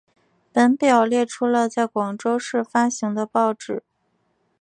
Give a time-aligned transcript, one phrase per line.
[0.51, 3.83] 本表列出了在广州市发行的报纸。